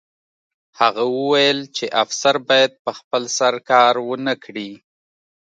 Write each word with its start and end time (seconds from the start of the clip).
هغه 0.79 1.03
وویل 1.17 1.59
چې 1.75 1.85
افسر 2.03 2.35
باید 2.47 2.71
په 2.83 2.91
خپل 2.99 3.23
سر 3.37 3.53
کار 3.69 3.93
ونه 4.09 4.33
کړي 4.43 4.71